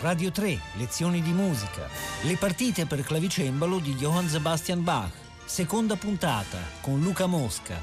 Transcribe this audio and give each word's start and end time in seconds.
Radio 0.00 0.30
3, 0.30 0.58
lezioni 0.76 1.20
di 1.20 1.30
musica, 1.30 1.86
le 2.22 2.36
partite 2.38 2.86
per 2.86 3.02
clavicembalo 3.02 3.78
di 3.80 3.94
Johann 3.96 4.24
Sebastian 4.24 4.82
Bach, 4.82 5.12
seconda 5.44 5.94
puntata 5.96 6.56
con 6.80 7.02
Luca 7.02 7.26
Mosca. 7.26 7.76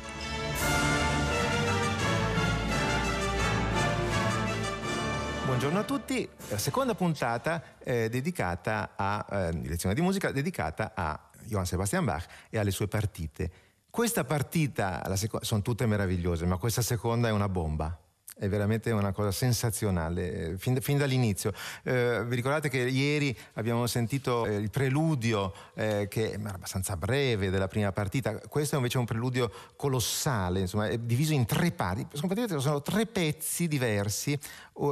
Buongiorno 5.46 5.78
a 5.78 5.84
tutti, 5.84 6.28
la 6.50 6.58
seconda 6.58 6.96
puntata 6.96 7.78
è 7.78 8.10
dedicata 8.10 8.94
a 8.96 9.24
eh, 9.30 9.52
lezione 9.52 9.94
di 9.94 10.02
musica 10.02 10.32
dedicata 10.32 10.94
a 10.96 11.30
Johann 11.44 11.66
Sebastian 11.66 12.04
Bach 12.04 12.26
e 12.50 12.58
alle 12.58 12.72
sue 12.72 12.88
partite. 12.88 13.52
Questa 13.92 14.24
partita, 14.24 15.04
seco- 15.16 15.44
sono 15.44 15.62
tutte 15.62 15.86
meravigliose, 15.86 16.48
ma 16.48 16.58
questa 16.58 16.82
seconda 16.82 17.28
è 17.28 17.32
una 17.32 17.48
bomba 17.48 17.96
è 18.38 18.48
veramente 18.48 18.92
una 18.92 19.12
cosa 19.12 19.32
sensazionale, 19.32 20.34
eh, 20.34 20.58
fin, 20.58 20.80
fin 20.82 20.98
dall'inizio. 20.98 21.52
Eh, 21.84 22.24
vi 22.26 22.36
ricordate 22.36 22.70
che 22.70 22.78
ieri 22.78 23.36
abbiamo 23.54 23.88
sentito 23.88 24.46
eh, 24.46 24.56
il 24.56 24.70
preludio 24.70 25.54
eh, 25.74 26.08
che 26.10 26.32
era 26.32 26.54
abbastanza 26.54 26.96
breve 26.96 27.50
della 27.50 27.68
prima 27.68 27.92
partita, 27.92 28.38
questo 28.48 28.76
è 28.76 28.78
invece 28.78 28.98
un 28.98 29.06
preludio 29.06 29.52
colossale, 29.76 30.60
insomma, 30.62 30.88
è 30.88 30.98
diviso 30.98 31.34
in 31.34 31.46
tre 31.46 31.72
parti, 31.72 32.08
sono, 32.14 32.82
tre 32.82 33.06
pezzi 33.06 33.68
diversi, 33.68 34.38
uh, 34.74 34.86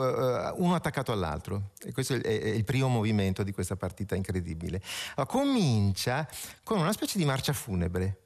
uno 0.55 0.75
attaccato 0.75 1.12
all'altro. 1.12 1.71
E 1.84 1.91
questo 1.91 2.15
è, 2.15 2.21
è, 2.21 2.48
il 2.48 2.63
primo 2.63 2.87
movimento 2.87 3.43
di 3.43 3.51
questa 3.51 3.75
partita 3.75 4.15
incredibile. 4.15 4.81
Allora, 5.15 5.31
comincia 5.31 6.27
con 6.63 6.79
una 6.79 6.91
specie 6.91 7.17
di 7.17 7.25
marcia 7.25 7.53
funebre. 7.53 8.24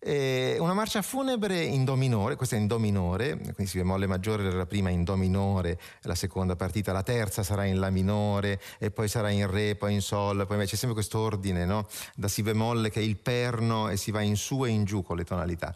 Eh, 0.00 0.56
una 0.60 0.74
marcia 0.74 1.02
funebre 1.02 1.60
in 1.60 1.84
do 1.84 1.96
minore, 1.96 2.36
questa 2.36 2.54
è 2.54 2.58
in 2.58 2.68
do 2.68 2.78
minore, 2.78 3.36
quindi 3.36 3.66
si 3.66 3.78
bemolle 3.78 4.06
maggiore 4.06 4.50
la 4.52 4.66
prima 4.66 4.90
in 4.90 5.02
do 5.02 5.16
minore, 5.16 5.78
la 6.02 6.14
seconda 6.14 6.54
partita, 6.54 6.92
la 6.92 7.02
terza 7.02 7.42
sarà 7.42 7.64
in 7.64 7.80
la 7.80 7.90
minore 7.90 8.60
e 8.78 8.92
poi 8.92 9.08
sarà 9.08 9.30
in 9.30 9.50
re, 9.50 9.74
poi 9.74 9.94
in 9.94 10.00
sol, 10.00 10.46
poi 10.46 10.66
c'è 10.66 10.76
sempre 10.76 10.94
questo 10.94 11.18
ordine 11.18 11.64
no? 11.64 11.88
da 12.14 12.28
si 12.28 12.42
bemolle 12.42 12.90
che 12.90 13.00
è 13.00 13.02
il 13.02 13.16
perno 13.16 13.88
e 13.88 13.96
si 13.96 14.12
va 14.12 14.20
in 14.20 14.36
su 14.36 14.64
e 14.64 14.68
in 14.68 14.84
giù 14.84 15.02
con 15.02 15.16
le 15.16 15.24
tonalità. 15.24 15.74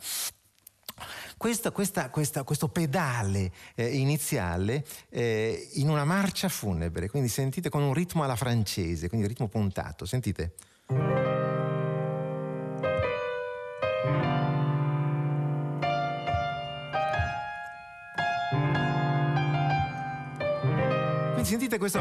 Questa, 1.36 1.72
questa, 1.72 2.08
questa, 2.10 2.44
questo 2.44 2.68
pedale 2.68 3.50
eh, 3.74 3.88
iniziale 3.88 4.86
eh, 5.08 5.70
in 5.74 5.88
una 5.88 6.04
marcia 6.04 6.48
funebre, 6.48 7.10
quindi 7.10 7.28
sentite 7.28 7.68
con 7.68 7.82
un 7.82 7.92
ritmo 7.92 8.22
alla 8.22 8.36
francese, 8.36 9.08
quindi 9.08 9.26
ritmo 9.26 9.48
puntato, 9.48 10.04
sentite. 10.04 10.54
Quindi 21.32 21.44
sentite 21.44 21.78
questo. 21.78 21.98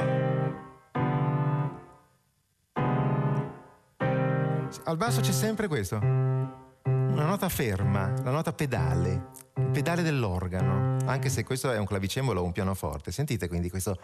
Al 4.84 4.98
basso 4.98 5.22
c'è 5.22 5.32
sempre 5.32 5.68
questo. 5.68 5.98
Una 5.98 7.26
nota 7.26 7.50
ferma, 7.50 8.12
la 8.24 8.32
nota 8.32 8.52
pedale, 8.52 9.30
il 9.56 9.70
pedale 9.72 10.02
dell'organo, 10.02 10.98
anche 11.06 11.30
se 11.30 11.44
questo 11.44 11.72
è 11.72 11.78
un 11.78 11.86
clavicembalo 11.86 12.42
o 12.42 12.44
un 12.44 12.52
pianoforte. 12.52 13.12
Sentite 13.12 13.48
quindi 13.48 13.70
questo. 13.70 14.00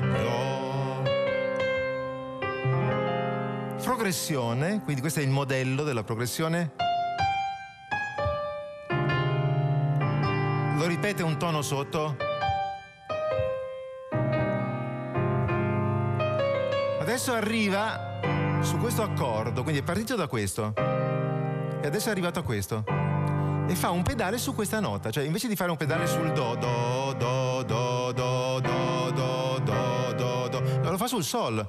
Do, 0.00 0.06
do. 0.06 1.02
Progressione, 3.82 4.82
quindi 4.82 5.00
questo 5.00 5.20
è 5.20 5.22
il 5.22 5.30
modello 5.30 5.84
della 5.84 6.04
progressione. 6.04 6.72
Lo 10.76 10.86
ripete 10.86 11.22
un 11.22 11.38
tono 11.38 11.62
sotto. 11.62 12.16
Adesso 17.00 17.32
arriva 17.32 18.20
su 18.60 18.76
questo 18.78 19.02
accordo, 19.02 19.62
quindi 19.62 19.80
è 19.80 19.84
partito 19.84 20.14
da 20.14 20.26
questo. 20.26 20.74
E 20.76 21.86
adesso 21.86 22.08
è 22.08 22.10
arrivato 22.10 22.38
a 22.40 22.42
questo. 22.42 22.84
E 23.66 23.74
fa 23.74 23.90
un 23.90 24.02
pedale 24.02 24.36
su 24.36 24.54
questa 24.54 24.78
nota, 24.78 25.10
cioè 25.10 25.24
invece 25.24 25.48
di 25.48 25.56
fare 25.56 25.70
un 25.70 25.76
pedale 25.76 26.06
sul 26.06 26.32
do, 26.32 26.54
do, 26.54 27.14
do, 27.16 27.62
do, 27.62 28.12
do, 28.12 28.60
do 28.60 29.45
lo 30.96 31.02
fa 31.02 31.06
sul 31.06 31.22
sol. 31.22 31.64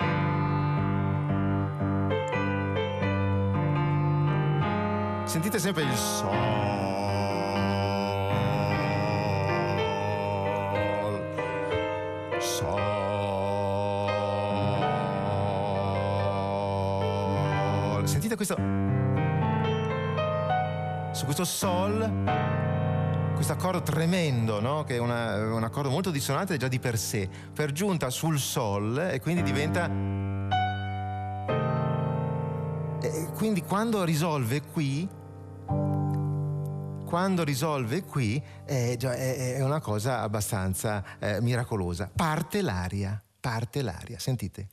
Sentite 5.25 5.59
sempre 5.59 5.84
il 5.84 5.94
sol. 5.94 6.35
Sol. 12.40 12.88
Sentite 18.06 18.35
questo. 18.38 18.56
Su 21.12 21.25
questo 21.25 21.44
sol 21.44 22.77
questo 23.38 23.53
accordo 23.53 23.84
tremendo, 23.84 24.59
no? 24.59 24.84
che 24.84 24.96
è 24.96 24.98
una, 24.98 25.53
un 25.53 25.64
accordo 25.64 25.92
molto 25.92 26.09
dissonante 26.09 26.58
già 26.58 26.68
di 26.68 26.80
per 26.80 26.98
sé, 26.98 27.30
per 27.53 27.72
giunta 27.72 28.09
sul 28.09 28.40
sol 28.40 28.98
e 29.12 29.20
quindi 29.22 29.44
diventa... 29.44 29.86
E 33.00 33.30
quindi 33.36 33.62
quando 33.62 34.03
risolve 34.03 34.64
qui, 34.64 35.08
quando 37.06 37.44
risolve 37.44 38.03
qui 38.06 38.42
è, 38.66 38.97
è 38.97 39.64
una 39.64 39.81
cosa 39.81 40.22
abbastanza 40.22 41.03
eh, 41.20 41.40
miracolosa. 41.40 42.09
Parte 42.14 42.64
l'aria, 42.64 43.22
parte 43.40 43.84
l'aria, 43.84 44.18
sentite. 44.18 44.68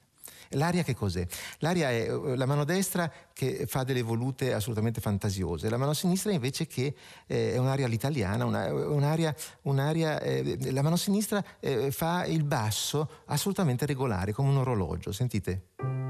L'aria 0.54 0.82
che 0.82 0.94
cos'è? 0.94 1.26
L'aria 1.58 1.90
è 1.90 2.10
eh, 2.10 2.36
la 2.36 2.46
mano 2.46 2.64
destra 2.64 3.10
che 3.32 3.66
fa 3.66 3.84
delle 3.84 4.02
volute 4.02 4.52
assolutamente 4.52 5.00
fantasiose, 5.00 5.68
la 5.68 5.76
mano 5.76 5.92
sinistra 5.92 6.32
invece 6.32 6.66
che 6.66 6.94
eh, 7.26 7.52
è 7.52 7.56
un'aria 7.58 7.86
all'italiana, 7.86 8.44
una, 8.44 8.72
un'aria, 8.72 9.34
un'aria 9.62 10.20
eh, 10.20 10.72
la 10.72 10.82
mano 10.82 10.96
sinistra 10.96 11.44
eh, 11.60 11.90
fa 11.90 12.24
il 12.24 12.44
basso 12.44 13.22
assolutamente 13.26 13.86
regolare, 13.86 14.32
come 14.32 14.50
un 14.50 14.58
orologio, 14.58 15.12
sentite? 15.12 16.03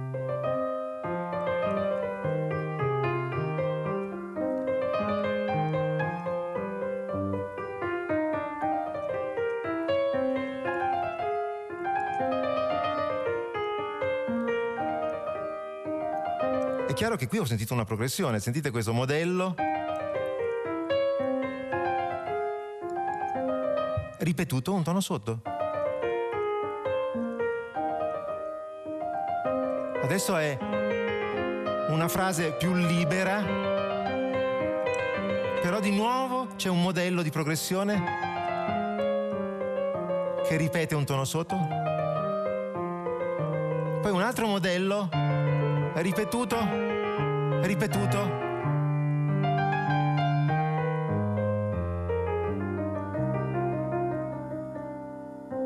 Chiaro 17.05 17.19
che 17.19 17.29
qui 17.29 17.37
ho 17.37 17.45
sentito 17.45 17.75
una 17.75 17.85
progressione, 17.85 18.41
sentite 18.41 18.71
questo 18.71 18.95
modello. 18.95 19.55
Ripetuto 24.17 24.73
un 24.73 24.83
tono 24.83 25.01
sotto. 25.03 25.43
Adesso 30.03 30.35
è 30.39 30.57
una 31.91 32.09
frase 32.09 32.53
più 32.53 32.73
libera, 32.73 33.43
però 35.61 35.81
di 35.81 35.95
nuovo 35.95 36.47
c'è 36.57 36.71
un 36.71 36.81
modello 36.81 37.21
di 37.21 37.29
progressione 37.29 38.03
che 40.47 40.57
ripete 40.57 40.95
un 40.95 41.05
tono 41.05 41.27
sotto. 41.27 41.55
Poi 44.01 44.11
un 44.11 44.23
altro 44.23 44.47
modello 44.47 45.11
ripetuto, 45.97 46.94
ripetuto. 47.67 48.43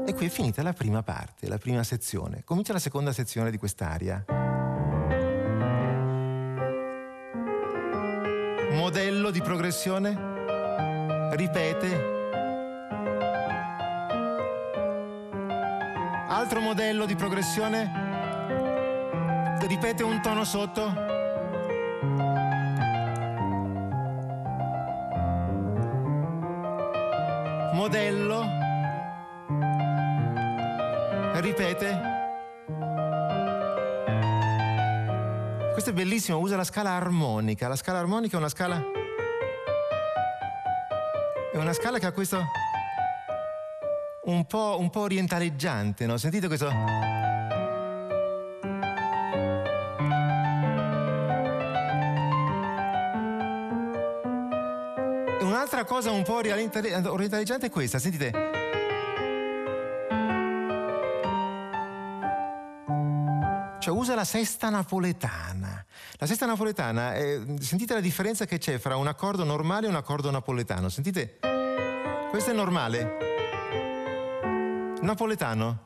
E 0.06 0.15
qui 0.15 0.27
è 0.27 0.29
finita 0.31 0.62
la 0.62 0.73
prima 0.73 1.03
parte, 1.03 1.49
la 1.49 1.59
prima 1.59 1.83
sezione. 1.83 2.43
Comincia 2.45 2.73
la 2.73 2.79
seconda 2.79 3.12
sezione 3.12 3.50
di 3.50 3.59
quest'aria. 3.59 4.25
Modello 8.73 9.31
di 9.31 9.43
progressione, 9.43 10.17
ripete. 11.37 12.17
Altro 16.29 16.61
modello 16.61 17.05
di 17.05 17.17
progressione, 17.17 17.91
ripete 19.67 20.03
un 20.05 20.23
tono 20.23 20.45
sotto. 20.45 21.08
modello, 27.88 28.44
ripete. 31.40 32.17
Questo 35.73 35.90
è 35.90 35.93
bellissimo, 35.94 36.38
usa 36.38 36.56
la 36.56 36.64
scala 36.64 36.90
armonica. 36.90 37.67
La 37.67 37.76
scala 37.76 37.99
armonica 38.00 38.37
è 38.37 38.40
una 38.40 38.50
scala... 38.50 38.82
È 41.50 41.56
una 41.56 41.73
scala 41.73 41.99
che 41.99 42.05
ha 42.05 42.12
questo... 42.12 42.44
Un 44.25 44.44
po', 44.44 44.76
un 44.79 44.90
po 44.90 45.00
orientaleggiante, 45.00 46.05
no? 46.05 46.19
Sentite 46.19 46.46
questo... 46.46 46.70
un'altra 55.69 55.85
cosa 55.85 56.11
un 56.11 56.23
po' 56.23 56.37
orientaleggiante 56.37 57.67
è 57.67 57.70
questa, 57.70 57.99
sentite. 57.99 58.31
Cioè 63.79 63.94
usa 63.94 64.15
la 64.15 64.25
sesta 64.25 64.70
napoletana. 64.70 65.85
La 66.12 66.26
sesta 66.26 66.47
napoletana, 66.47 67.12
è, 67.12 67.38
sentite 67.61 67.93
la 67.93 68.00
differenza 68.00 68.47
che 68.47 68.56
c'è 68.56 68.79
fra 68.79 68.97
un 68.97 69.09
accordo 69.09 69.44
normale 69.44 69.87
e 69.87 69.91
un 69.91 69.97
accordo 69.97 70.31
napoletano. 70.31 70.88
Sentite, 70.88 71.38
questo 72.31 72.50
è 72.50 72.55
normale. 72.55 73.17
Napoletano. 75.03 75.82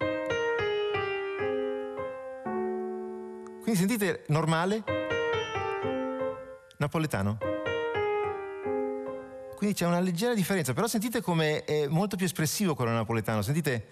Quindi 3.63 3.81
sentite 3.81 4.25
normale, 4.29 4.83
napoletano. 6.77 7.52
Quindi 9.63 9.79
c'è 9.79 9.87
una 9.87 10.01
leggera 10.01 10.35
differenza, 10.35 10.73
però 10.73 10.89
sentite 10.89 11.21
come 11.21 11.63
è 11.63 11.87
molto 11.87 12.17
più 12.17 12.27
espressivo 12.27 12.75
quello 12.75 12.91
napoletano, 12.91 13.43
sentite? 13.43 13.91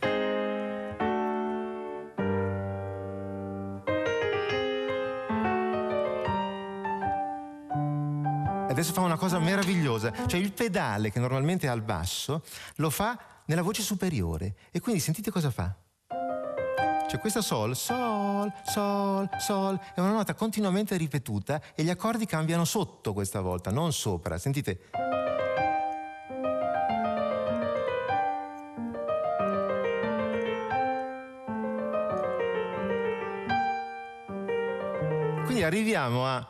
Adesso 8.68 8.92
fa 8.92 9.02
una 9.02 9.16
cosa 9.16 9.38
meravigliosa, 9.38 10.12
cioè 10.26 10.40
il 10.40 10.50
pedale 10.50 11.12
che 11.12 11.20
normalmente 11.20 11.68
è 11.68 11.70
al 11.70 11.82
basso 11.82 12.42
lo 12.78 12.90
fa 12.90 13.16
nella 13.44 13.62
voce 13.62 13.82
superiore 13.82 14.56
e 14.72 14.80
quindi 14.80 15.00
sentite 15.00 15.30
cosa 15.30 15.52
fa. 15.52 15.72
Cioè 17.08 17.20
questa 17.20 17.42
sol, 17.42 17.76
sol, 17.76 18.52
sol, 18.64 19.28
sol, 19.38 19.78
è 19.94 20.00
una 20.00 20.10
nota 20.10 20.34
continuamente 20.34 20.96
ripetuta 20.96 21.62
e 21.76 21.84
gli 21.84 21.90
accordi 21.90 22.26
cambiano 22.26 22.64
sotto 22.64 23.12
questa 23.12 23.40
volta, 23.40 23.70
non 23.70 23.92
sopra. 23.92 24.36
Sentite? 24.36 25.09
Arriviamo 35.70 36.26
a... 36.26 36.44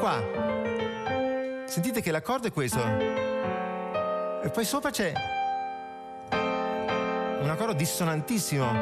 Qua. 0.00 0.20
Sentite 1.64 2.00
che 2.00 2.10
l'accordo 2.10 2.48
è 2.48 2.52
questo. 2.52 2.80
E 4.42 4.50
poi 4.52 4.64
sopra 4.64 4.90
c'è 4.90 5.12
un 7.40 7.48
accordo 7.48 7.72
dissonantissimo. 7.72 8.72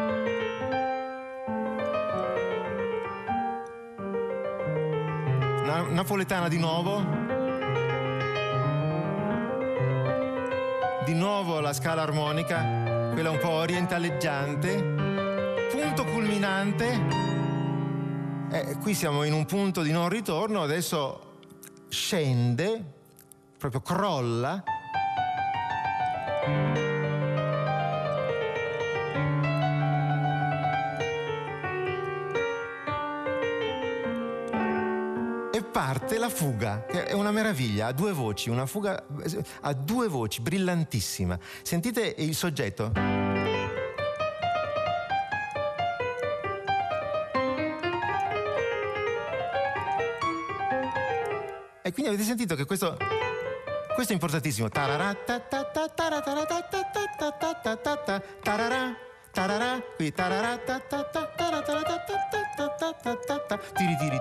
Na- 5.62 5.86
napoletana 5.90 6.48
di 6.48 6.58
nuovo. 6.58 7.04
Di 11.04 11.12
nuovo 11.12 11.60
la 11.60 11.74
scala 11.74 12.00
armonica, 12.00 13.10
quella 13.12 13.30
un 13.30 13.38
po' 13.38 13.50
orientaleggiante 13.50 14.93
punto 15.84 16.04
culminante, 16.06 16.98
eh, 18.50 18.78
qui 18.80 18.94
siamo 18.94 19.22
in 19.24 19.34
un 19.34 19.44
punto 19.44 19.82
di 19.82 19.92
non 19.92 20.08
ritorno, 20.08 20.62
adesso 20.62 21.34
scende, 21.88 22.82
proprio 23.58 23.82
crolla. 23.82 24.62
E 35.52 35.62
parte 35.70 36.16
la 36.16 36.30
fuga, 36.30 36.86
che 36.86 37.04
è 37.04 37.12
una 37.12 37.30
meraviglia, 37.30 37.88
ha 37.88 37.92
due 37.92 38.12
voci, 38.12 38.48
una 38.48 38.64
fuga 38.64 39.04
a 39.60 39.72
due 39.74 40.08
voci, 40.08 40.40
brillantissima. 40.40 41.38
Sentite 41.62 42.14
il 42.16 42.34
soggetto. 42.34 43.23
Quindi 51.94 52.12
avete 52.12 52.26
sentito 52.26 52.56
che 52.56 52.64
questo, 52.66 52.96
questo 53.94 54.10
è 54.10 54.14
importantissimo. 54.14 54.68
Tararà, 54.68 55.16
qui 59.96 60.12
tararà, 60.12 60.58
tiri 63.74 63.96
tiri 63.96 64.20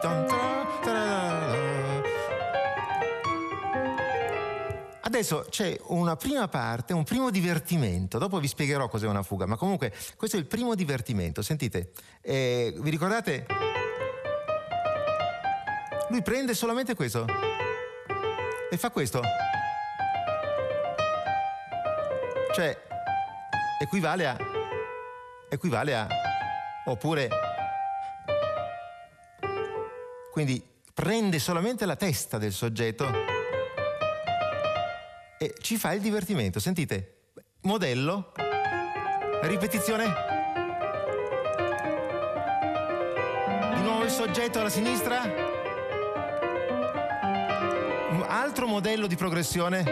Adesso 5.01 5.45
c'è 5.49 5.77
una 5.87 6.15
prima 6.15 6.47
parte, 6.47 6.93
un 6.93 7.03
primo 7.03 7.29
divertimento, 7.29 8.17
dopo 8.19 8.39
vi 8.39 8.47
spiegherò 8.47 8.87
cos'è 8.87 9.07
una 9.07 9.23
fuga, 9.23 9.45
ma 9.47 9.57
comunque 9.57 9.91
questo 10.15 10.37
è 10.37 10.39
il 10.39 10.45
primo 10.45 10.75
divertimento. 10.75 11.41
Sentite, 11.41 11.91
eh, 12.21 12.73
vi 12.77 12.89
ricordate? 12.89 13.45
Lui 16.09 16.21
prende 16.21 16.53
solamente 16.53 16.95
questo 16.95 17.25
e 18.69 18.77
fa 18.77 18.91
questo. 18.91 19.21
Cioè, 22.53 22.77
equivale 23.79 24.27
a... 24.27 24.37
equivale 25.49 25.95
a... 25.95 26.07
oppure... 26.85 27.29
Quindi 30.31 30.63
prende 30.91 31.37
solamente 31.37 31.85
la 31.85 31.95
testa 31.95 32.39
del 32.39 32.53
soggetto 32.53 33.07
e 35.37 35.53
ci 35.59 35.77
fa 35.77 35.93
il 35.93 36.01
divertimento. 36.01 36.59
Sentite, 36.59 37.27
modello, 37.61 38.31
ripetizione. 39.41 40.05
Di 43.75 43.81
nuovo 43.81 44.03
il 44.03 44.09
soggetto 44.09 44.59
alla 44.59 44.69
sinistra 44.69 45.42
altro 48.53 48.67
modello 48.67 49.07
di 49.07 49.15
progressione? 49.15 49.83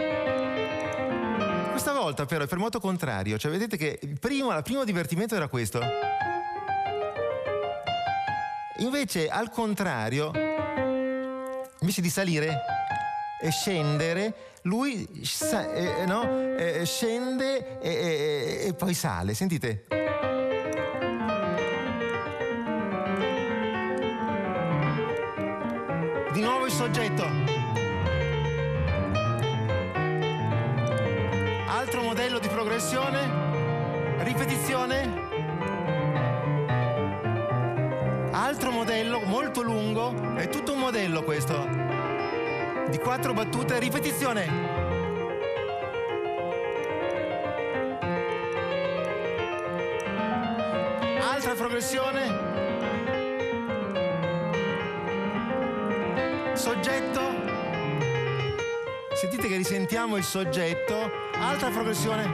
Questa 1.70 1.92
volta 1.92 2.26
però 2.26 2.44
è 2.44 2.46
per 2.46 2.58
moto 2.58 2.78
contrario, 2.78 3.36
cioè 3.36 3.50
vedete 3.50 3.76
che 3.76 3.98
il 4.02 4.20
primo, 4.20 4.56
il 4.56 4.62
primo 4.62 4.84
divertimento 4.84 5.34
era 5.34 5.48
questo. 5.48 5.80
Invece 8.76 9.28
al 9.28 9.50
contrario, 9.50 10.30
invece 11.80 12.00
di 12.00 12.08
salire 12.08 12.60
e 13.42 13.50
scendere, 13.50 14.32
lui 14.62 15.08
sa, 15.24 15.72
eh, 15.72 16.06
no? 16.06 16.54
eh, 16.56 16.84
scende 16.84 17.80
e, 17.80 17.90
e, 17.90 18.66
e 18.68 18.74
poi 18.74 18.94
sale. 18.94 19.34
Sentite? 19.34 19.86
Di 26.32 26.40
nuovo 26.40 26.66
il 26.66 26.72
soggetto. 26.72 27.61
Modello 32.32 32.38
di 32.38 32.48
progressione, 32.48 34.22
ripetizione, 34.22 35.28
altro 38.30 38.70
modello 38.70 39.20
molto 39.20 39.60
lungo, 39.60 40.34
è 40.36 40.48
tutto 40.48 40.72
un 40.72 40.78
modello 40.78 41.22
questo, 41.24 41.68
di 42.88 42.98
quattro 42.98 43.34
battute, 43.34 43.78
ripetizione. 43.78 44.46
Altra 51.20 51.54
progressione. 51.54 52.50
Soggetto. 56.54 57.20
Sentite 59.12 59.48
che 59.48 59.56
risentiamo 59.56 60.16
il 60.16 60.24
soggetto 60.24 61.21
Altra 61.42 61.70
progressione. 61.70 62.24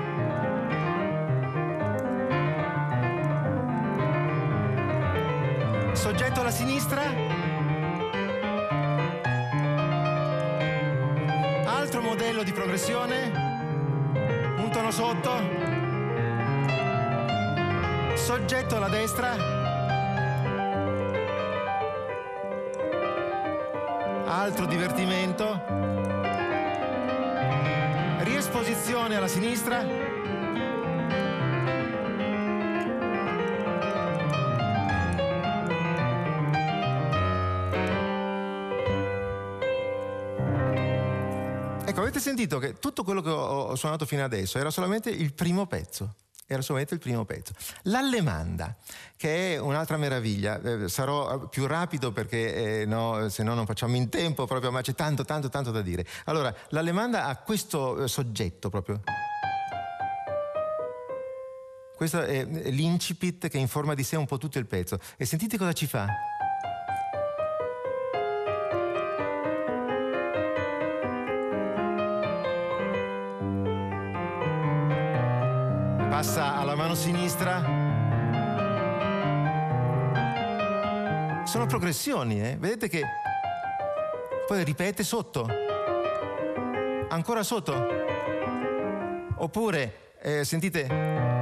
Soggetto 5.94 6.40
alla 6.40 6.50
sinistra. 6.50 7.02
Altro 11.64 12.02
modello 12.02 12.42
di 12.42 12.52
progressione. 12.52 13.32
Un 14.58 14.68
tono 14.70 14.90
sotto. 14.90 15.30
Soggetto 18.14 18.76
alla 18.76 18.90
destra. 18.90 19.30
Altro 24.26 24.66
divertimento. 24.66 26.17
Riesposizione 28.58 29.14
alla 29.14 29.28
sinistra. 29.28 29.82
Ecco, 41.84 42.00
avete 42.00 42.18
sentito 42.18 42.58
che 42.58 42.80
tutto 42.80 43.04
quello 43.04 43.22
che 43.22 43.30
ho 43.30 43.76
suonato 43.76 44.04
fino 44.06 44.24
adesso 44.24 44.58
era 44.58 44.70
solamente 44.70 45.08
il 45.08 45.32
primo 45.32 45.66
pezzo. 45.66 46.14
Era 46.50 46.62
solamente 46.62 46.94
il 46.94 47.00
primo 47.00 47.26
pezzo. 47.26 47.52
L'allemanda, 47.82 48.74
che 49.18 49.52
è 49.52 49.58
un'altra 49.58 49.98
meraviglia, 49.98 50.58
eh, 50.62 50.88
sarò 50.88 51.46
più 51.48 51.66
rapido 51.66 52.10
perché 52.10 52.80
eh, 52.80 52.86
no, 52.86 53.28
se 53.28 53.42
no 53.42 53.52
non 53.52 53.66
facciamo 53.66 53.96
in 53.96 54.08
tempo 54.08 54.46
proprio, 54.46 54.70
ma 54.70 54.80
c'è 54.80 54.94
tanto, 54.94 55.26
tanto, 55.26 55.50
tanto 55.50 55.70
da 55.70 55.82
dire. 55.82 56.06
Allora, 56.24 56.54
l'allemanda 56.70 57.26
ha 57.26 57.36
questo 57.36 58.04
eh, 58.04 58.08
soggetto 58.08 58.70
proprio. 58.70 59.02
Questo 61.94 62.22
è 62.22 62.44
l'incipit 62.44 63.48
che 63.48 63.58
informa 63.58 63.92
di 63.92 64.02
sé 64.02 64.16
un 64.16 64.24
po' 64.24 64.38
tutto 64.38 64.58
il 64.58 64.66
pezzo. 64.66 64.98
E 65.18 65.26
sentite 65.26 65.58
cosa 65.58 65.74
ci 65.74 65.86
fa. 65.86 66.06
Passa 76.18 76.56
alla 76.56 76.74
mano 76.74 76.96
sinistra. 76.96 77.62
Sono 81.44 81.66
progressioni, 81.66 82.42
eh? 82.42 82.56
Vedete 82.58 82.88
che 82.88 83.02
poi 84.48 84.64
ripete 84.64 85.04
sotto. 85.04 85.46
Ancora 87.08 87.44
sotto. 87.44 87.72
Oppure, 89.36 90.14
eh, 90.20 90.42
sentite, 90.42 91.37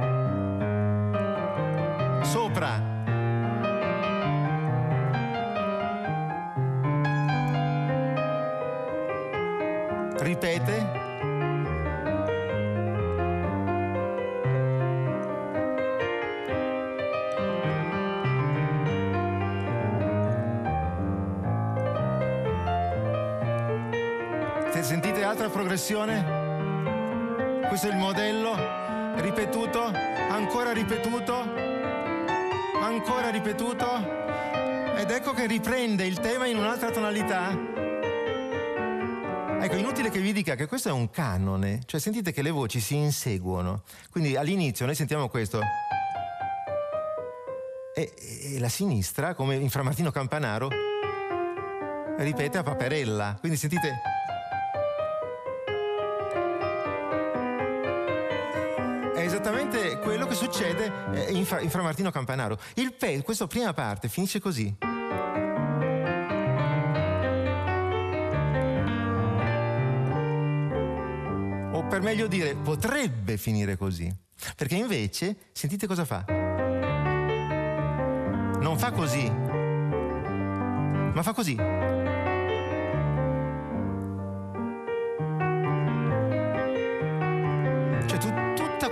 Questo 27.67 27.87
è 27.87 27.91
il 27.91 27.97
modello, 27.97 28.55
ripetuto, 29.21 29.83
ancora 30.29 30.71
ripetuto, 30.71 31.33
ancora 32.81 33.29
ripetuto. 33.29 34.15
Ed 34.95 35.11
ecco 35.11 35.33
che 35.33 35.45
riprende 35.45 36.05
il 36.05 36.19
tema 36.19 36.47
in 36.47 36.57
un'altra 36.57 36.89
tonalità. 36.91 37.75
Ecco, 39.59 39.75
inutile 39.75 40.09
che 40.09 40.19
vi 40.19 40.33
dica 40.33 40.55
che 40.55 40.65
questo 40.65 40.89
è 40.89 40.91
un 40.91 41.09
canone, 41.09 41.81
cioè 41.85 41.99
sentite 41.99 42.31
che 42.31 42.41
le 42.41 42.51
voci 42.51 42.79
si 42.79 42.95
inseguono. 42.95 43.83
Quindi 44.09 44.35
all'inizio 44.35 44.85
noi 44.85 44.95
sentiamo 44.95 45.29
questo. 45.29 45.59
E, 47.93 48.13
e 48.53 48.59
la 48.59 48.69
sinistra, 48.69 49.33
come 49.33 49.55
in 49.55 49.69
Fra 49.69 49.83
Martino 49.83 50.11
Campanaro, 50.11 50.69
ripete 52.17 52.57
a 52.57 52.63
paperella. 52.63 53.37
Quindi 53.39 53.57
sentite 53.57 54.16
in, 61.37 61.45
Fra, 61.45 61.59
in 61.59 61.69
Fra 61.69 61.81
Martino 61.81 62.11
Campanaro. 62.11 62.59
Il 62.75 62.93
pe- 62.93 63.21
questa 63.23 63.47
prima 63.47 63.73
parte 63.73 64.09
finisce 64.09 64.39
così. 64.39 64.75
O 71.71 71.87
per 71.87 72.01
meglio 72.01 72.27
dire, 72.27 72.55
potrebbe 72.55 73.37
finire 73.37 73.77
così. 73.77 74.13
Perché 74.55 74.75
invece, 74.75 75.49
sentite 75.51 75.87
cosa 75.87 76.05
fa. 76.05 76.25
Non 78.59 78.77
fa 78.77 78.91
così, 78.91 79.29
ma 79.29 81.21
fa 81.23 81.33
così. 81.33 81.95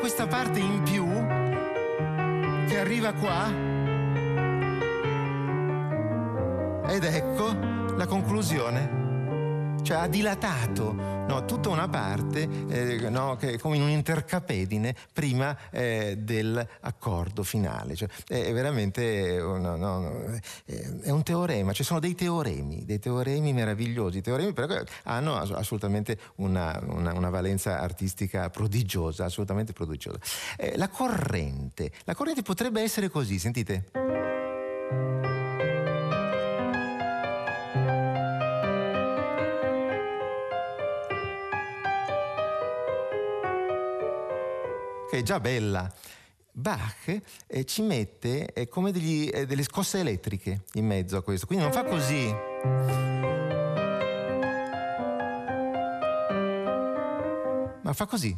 questa 0.06 0.28
parte 0.28 0.60
in 0.60 0.84
più 0.84 1.04
arriva 2.86 3.14
qua? 3.14 3.48
Ed 6.88 7.04
ecco 7.04 7.56
la 7.96 8.06
conclusione. 8.06 9.74
Cioè 9.82 9.98
ha 9.98 10.08
dilatato 10.08 11.15
no, 11.28 11.46
tutta 11.46 11.70
una 11.70 11.88
parte 11.88 12.48
eh, 12.70 13.10
no, 13.10 13.36
che, 13.36 13.60
come 13.60 13.76
in 13.78 13.82
un 13.82 13.90
intercapedine 13.90 14.96
prima 15.12 15.56
eh, 15.72 16.18
dell'accordo 16.20 17.44
finale. 17.44 17.96
Cioè, 17.96 18.10
è, 18.28 18.54
veramente 18.54 19.38
no, 19.40 20.40
è 21.02 21.10
un 21.10 21.24
teorema, 21.24 21.72
ci 21.72 21.78
cioè 21.78 21.86
sono 21.86 22.00
dei 22.00 22.16
teoremi, 22.16 22.86
dei 22.86 23.00
teoremi 23.00 23.54
meravigliosi, 23.54 24.22
teoremi 24.22 24.54
però 24.54 24.68
che 24.68 24.86
hanno 25.04 25.36
assolutamente 25.36 26.18
una, 26.36 26.82
una, 26.88 27.14
una 27.14 27.30
valenza 27.30 27.80
artistica 27.80 28.50
prodigiosa, 28.50 29.26
assolutamente 29.26 29.74
prodigiosa. 29.74 30.20
Eh, 30.58 30.78
la 30.78 30.90
corrente, 30.90 31.92
la 32.04 32.16
corrente 32.16 32.42
potrebbe 32.42 32.82
essere 32.82 33.10
così, 33.10 33.40
sentite. 33.40 33.90
È 45.18 45.24
già 45.24 45.40
bella. 45.40 45.92
Bach 46.52 47.22
eh, 47.48 47.66
ci 47.66 47.82
mette 47.82 48.54
eh, 48.54 48.68
come 48.68 48.92
degli, 48.92 49.30
eh, 49.32 49.46
delle 49.46 49.64
scosse 49.64 50.00
elettriche 50.00 50.64
in 50.74 50.86
mezzo 50.86 51.18
a 51.18 51.22
questo, 51.22 51.46
quindi 51.46 51.66
non 51.66 51.74
fa 51.74 51.84
così. 51.84 52.34
Ma 57.82 57.94
fa 57.94 58.06
così. 58.06 58.36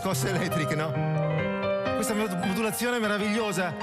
Scosse 0.00 0.30
elettriche, 0.30 0.74
no? 0.74 0.90
Questa 1.96 2.14
modulazione 2.14 2.98
meravigliosa. 2.98 3.76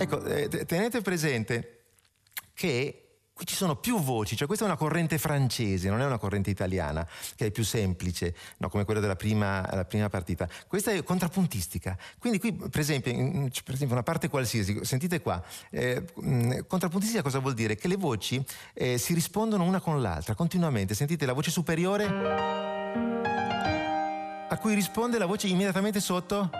Ecco, 0.00 0.24
eh, 0.24 0.48
tenete 0.66 1.00
presente 1.00 1.84
che 2.54 3.07
Qui 3.38 3.46
ci 3.46 3.54
sono 3.54 3.76
più 3.76 4.00
voci, 4.00 4.34
cioè 4.34 4.48
questa 4.48 4.64
è 4.64 4.68
una 4.68 4.76
corrente 4.76 5.16
francese, 5.16 5.88
non 5.88 6.00
è 6.00 6.04
una 6.04 6.18
corrente 6.18 6.50
italiana, 6.50 7.06
che 7.36 7.46
è 7.46 7.50
più 7.52 7.62
semplice, 7.62 8.34
no, 8.56 8.68
come 8.68 8.84
quella 8.84 8.98
della 8.98 9.14
prima, 9.14 9.62
prima, 9.86 10.08
partita. 10.08 10.48
Questa 10.66 10.90
è 10.90 11.04
contrappuntistica. 11.04 11.96
Quindi 12.18 12.40
qui, 12.40 12.52
per 12.52 12.80
esempio, 12.80 13.12
per 13.12 13.74
esempio 13.74 13.92
una 13.92 14.02
parte 14.02 14.26
qualsiasi, 14.26 14.84
sentite 14.84 15.20
qua, 15.20 15.40
eh, 15.70 16.04
contrappuntistica 16.66 17.22
cosa 17.22 17.38
vuol 17.38 17.54
dire? 17.54 17.76
Che 17.76 17.86
le 17.86 17.94
voci 17.94 18.44
eh, 18.74 18.98
si 18.98 19.14
rispondono 19.14 19.62
una 19.62 19.78
con 19.78 20.02
l'altra, 20.02 20.34
continuamente. 20.34 20.94
Sentite 20.94 21.24
la 21.24 21.32
voce 21.32 21.52
superiore 21.52 22.06
a 24.48 24.58
cui 24.58 24.74
risponde 24.74 25.16
la 25.16 25.26
voce 25.26 25.46
immediatamente 25.46 26.00
sotto, 26.00 26.50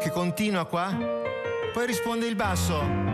che 0.00 0.10
continua 0.10 0.66
qua, 0.66 0.96
poi 1.74 1.84
risponde 1.84 2.28
il 2.28 2.36
basso 2.36 3.05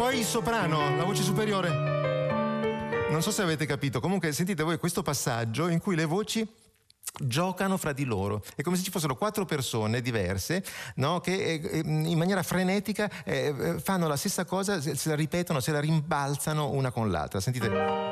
poi 0.00 0.20
il 0.20 0.24
soprano, 0.24 0.96
la 0.96 1.04
voce 1.04 1.22
superiore. 1.22 1.68
Non 3.10 3.20
so 3.20 3.30
se 3.30 3.42
avete 3.42 3.66
capito, 3.66 4.00
comunque 4.00 4.32
sentite 4.32 4.62
voi 4.62 4.78
questo 4.78 5.02
passaggio 5.02 5.68
in 5.68 5.78
cui 5.78 5.94
le 5.94 6.06
voci 6.06 6.48
giocano 7.18 7.76
fra 7.76 7.92
di 7.92 8.04
loro. 8.04 8.42
È 8.56 8.62
come 8.62 8.78
se 8.78 8.82
ci 8.82 8.90
fossero 8.90 9.14
quattro 9.14 9.44
persone 9.44 10.00
diverse 10.00 10.64
no? 10.94 11.20
che 11.20 11.34
eh, 11.34 11.82
in 11.84 12.16
maniera 12.16 12.42
frenetica 12.42 13.10
eh, 13.24 13.54
eh, 13.54 13.78
fanno 13.78 14.08
la 14.08 14.16
stessa 14.16 14.46
cosa, 14.46 14.80
se, 14.80 14.96
se 14.96 15.10
la 15.10 15.16
ripetono, 15.16 15.60
se 15.60 15.70
la 15.70 15.80
rimbalzano 15.80 16.70
una 16.70 16.90
con 16.90 17.10
l'altra. 17.10 17.38
Sentite. 17.38 18.09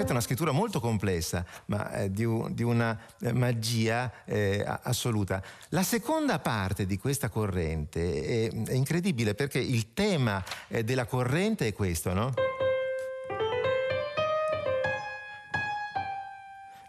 Certo 0.00 0.08
è 0.08 0.12
una 0.12 0.20
scrittura 0.20 0.52
molto 0.52 0.80
complessa, 0.80 1.44
ma 1.66 1.92
eh, 1.92 2.10
di, 2.10 2.26
di, 2.52 2.62
una 2.62 2.98
eh, 3.20 3.32
magia 3.32 4.10
eh, 4.24 4.64
assoluta. 4.82 5.42
La 5.70 5.82
seconda 5.82 6.38
parte 6.38 6.86
di 6.86 6.96
questa 6.98 7.28
corrente 7.28 8.48
è, 8.48 8.64
è 8.66 8.72
incredibile 8.72 9.34
perché 9.34 9.58
il 9.58 9.92
tema 9.92 10.42
eh, 10.68 10.84
della 10.84 11.04
corrente 11.04 11.66
è 11.66 11.72
questo, 11.72 12.14
no? 12.14 12.32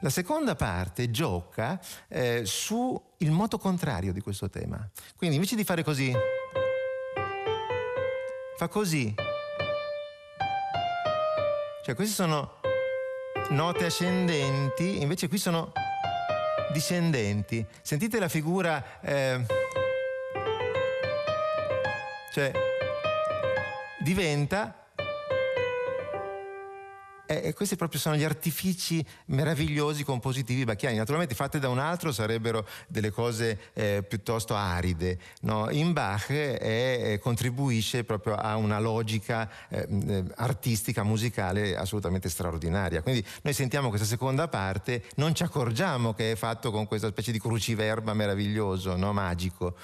La 0.03 0.09
seconda 0.09 0.55
parte 0.55 1.11
gioca 1.11 1.79
eh, 2.07 2.41
sul 2.45 2.99
moto 3.19 3.57
contrario 3.59 4.13
di 4.13 4.21
questo 4.21 4.49
tema. 4.49 4.89
Quindi 5.15 5.35
invece 5.35 5.55
di 5.55 5.63
fare 5.63 5.83
così, 5.83 6.11
fa 8.57 8.67
così. 8.67 9.13
Cioè 11.83 11.95
questi 11.95 12.13
sono 12.13 12.60
note 13.49 13.85
ascendenti, 13.85 15.01
invece 15.01 15.27
qui 15.27 15.37
sono 15.37 15.71
discendenti. 16.71 17.65
Sentite 17.81 18.19
la 18.19 18.29
figura... 18.29 18.83
Eh, 19.01 19.45
cioè, 22.33 22.51
diventa 23.99 24.80
e 27.39 27.53
questi 27.53 27.75
proprio 27.75 27.99
sono 27.99 28.15
gli 28.15 28.23
artifici 28.23 29.05
meravigliosi 29.27 30.03
compositivi 30.03 30.63
bacchiani. 30.65 30.97
Naturalmente 30.97 31.35
fatte 31.35 31.59
da 31.59 31.69
un 31.69 31.79
altro 31.79 32.11
sarebbero 32.11 32.67
delle 32.87 33.11
cose 33.11 33.59
eh, 33.73 34.03
piuttosto 34.07 34.55
aride. 34.55 35.17
No? 35.41 35.69
In 35.69 35.93
Bach 35.93 36.29
eh, 36.29 37.19
contribuisce 37.21 38.03
proprio 38.03 38.35
a 38.35 38.55
una 38.55 38.79
logica 38.79 39.49
eh, 39.69 39.87
eh, 39.89 40.23
artistica, 40.35 41.03
musicale 41.03 41.75
assolutamente 41.75 42.29
straordinaria. 42.29 43.01
Quindi 43.01 43.25
noi 43.43 43.53
sentiamo 43.53 43.89
questa 43.89 44.07
seconda 44.07 44.47
parte, 44.47 45.03
non 45.15 45.33
ci 45.33 45.43
accorgiamo 45.43 46.13
che 46.13 46.31
è 46.31 46.35
fatto 46.35 46.71
con 46.71 46.87
questa 46.87 47.09
specie 47.09 47.31
di 47.31 47.39
cruciverba 47.39 48.13
meraviglioso, 48.13 48.95
no? 48.95 49.13
magico. 49.13 49.75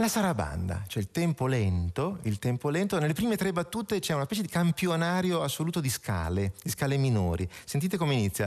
La 0.00 0.06
sarabanda, 0.06 0.84
cioè 0.86 1.02
il 1.02 1.10
tempo 1.10 1.48
lento, 1.48 2.18
il 2.22 2.38
tempo 2.38 2.68
lento, 2.68 3.00
nelle 3.00 3.14
prime 3.14 3.34
tre 3.34 3.50
battute 3.50 3.98
c'è 3.98 4.14
una 4.14 4.26
specie 4.26 4.42
di 4.42 4.48
campionario 4.48 5.42
assoluto 5.42 5.80
di 5.80 5.88
scale, 5.88 6.52
di 6.62 6.70
scale 6.70 6.96
minori. 6.96 7.48
Sentite 7.64 7.96
come 7.96 8.14
inizia. 8.14 8.46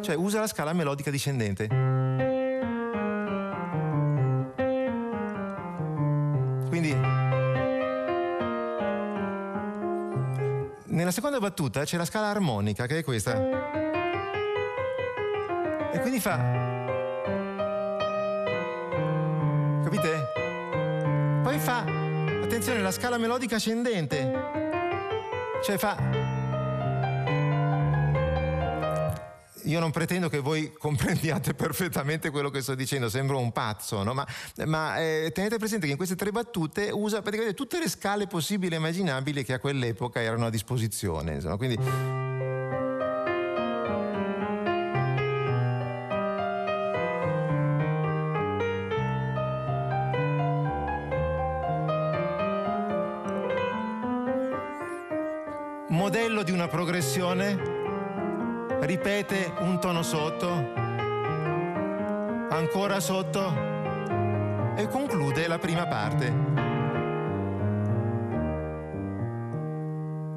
Cioè 0.00 0.16
usa 0.16 0.40
la 0.40 0.48
scala 0.48 0.72
melodica 0.72 1.12
discendente. 1.12 1.68
Quindi 6.68 6.92
nella 10.86 11.12
seconda 11.12 11.38
battuta 11.38 11.84
c'è 11.84 11.96
la 11.96 12.04
scala 12.04 12.26
armonica 12.26 12.86
che 12.86 12.98
è 12.98 13.04
questa. 13.04 13.40
E 15.92 16.00
quindi 16.00 16.18
fa 16.18 16.73
la 22.84 22.92
scala 22.92 23.16
melodica 23.16 23.56
ascendente. 23.56 24.30
Cioè 25.64 25.78
fa... 25.78 25.96
Io 29.62 29.80
non 29.80 29.90
pretendo 29.90 30.28
che 30.28 30.40
voi 30.40 30.70
comprendiate 30.70 31.54
perfettamente 31.56 32.28
quello 32.28 32.50
che 32.50 32.60
sto 32.60 32.74
dicendo, 32.74 33.08
sembro 33.08 33.38
un 33.38 33.52
pazzo, 33.52 34.02
no? 34.02 34.12
ma, 34.12 34.26
ma 34.66 34.98
eh, 34.98 35.30
tenete 35.32 35.56
presente 35.56 35.86
che 35.86 35.92
in 35.92 35.96
queste 35.96 36.16
tre 36.16 36.30
battute 36.30 36.90
usa 36.92 37.22
praticamente 37.22 37.56
tutte 37.56 37.78
le 37.78 37.88
scale 37.88 38.26
possibili 38.26 38.74
e 38.74 38.76
immaginabili 38.76 39.42
che 39.42 39.54
a 39.54 39.58
quell'epoca 39.58 40.20
erano 40.20 40.44
a 40.44 40.50
disposizione. 40.50 41.36
Insomma, 41.36 41.56
quindi 41.56 41.76
una 56.64 56.72
progressione, 56.72 57.58
ripete 58.80 59.52
un 59.58 59.78
tono 59.80 60.02
sotto, 60.02 60.48
ancora 62.48 63.00
sotto 63.00 63.52
e 64.74 64.88
conclude 64.88 65.46
la 65.46 65.58
prima 65.58 65.86
parte. 65.86 66.32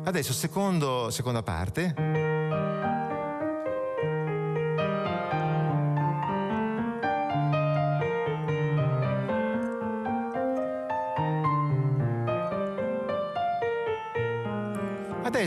Adesso 0.03 0.33
secondo, 0.33 1.09
seconda 1.11 1.43
parte. 1.43 2.26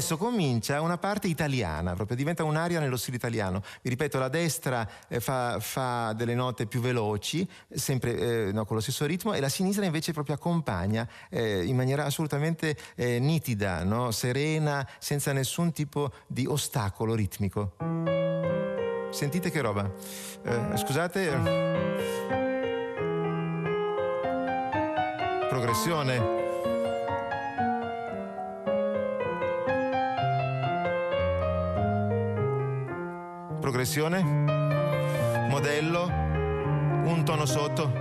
Adesso 0.01 0.17
comincia 0.17 0.81
una 0.81 0.97
parte 0.97 1.27
italiana, 1.27 1.93
proprio 1.93 2.17
diventa 2.17 2.43
un'aria 2.43 2.81
nello 2.81 2.97
stile 2.97 3.19
italiano. 3.19 3.63
Vi 3.83 3.91
ripeto, 3.91 4.19
la 4.19 4.31
destra 4.31 4.89
eh, 5.09 5.21
fa, 5.21 5.61
fa, 5.61 6.15
delle 6.15 6.35
note 6.35 6.65
più 6.65 6.81
veloci, 6.81 7.47
sempre 7.71 8.17
eh, 8.49 8.51
no, 8.51 8.65
con 8.65 8.77
lo 8.77 8.81
stesso 8.81 9.05
ritmo, 9.05 9.35
e 9.35 9.41
la 9.41 9.51
sinistra 9.51 9.85
invece 9.85 10.15
proprio 10.15 10.37
accompagna 10.37 11.07
eh, 11.29 11.67
in 11.67 11.77
maniera 11.77 12.07
assolutamente 12.07 12.79
eh, 12.95 13.19
nitida, 13.19 13.85
no? 13.85 14.11
serena, 14.11 14.89
senza 14.99 15.35
nessun 15.35 15.71
tipo 15.71 16.11
di 16.27 16.47
ostacolo 16.47 17.15
ritmico. 17.15 17.75
Sentite 19.11 19.51
che 19.51 19.61
roba. 19.61 19.85
Eh, 20.45 20.77
scusate. 20.79 21.29
Progressione. 25.51 26.40
Progressione, 33.61 34.23
modello, 35.49 36.07
un 37.05 37.23
tono 37.25 37.47
sotto, 37.47 37.93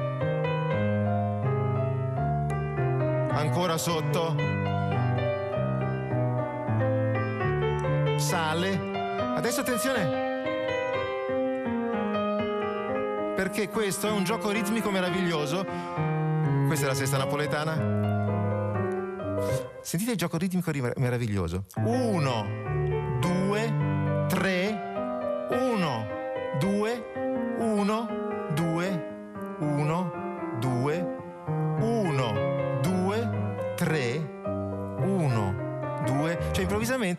ancora 3.32 3.78
sotto, 3.78 4.36
sale, 8.17 8.80
adesso 9.36 9.60
attenzione, 9.60 10.28
perché 13.36 13.69
questo 13.69 14.08
è 14.08 14.12
un 14.12 14.24
gioco 14.24 14.50
ritmico 14.50 14.89
meraviglioso, 14.89 15.65
questa 16.67 16.86
è 16.86 16.88
la 16.88 16.95
sesta 16.95 17.17
napoletana, 17.17 17.98
sentite 19.82 20.12
il 20.12 20.17
gioco 20.17 20.38
ritmico 20.38 20.72
meraviglioso, 20.95 21.65
uno, 21.86 22.69